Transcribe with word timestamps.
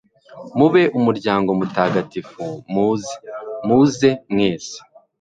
mube 0.57 0.83
umuryango 0.97 1.49
mutagatifu, 1.59 2.41
muze 2.73 3.13
(muze 3.67 4.09
mwese) 4.31 4.75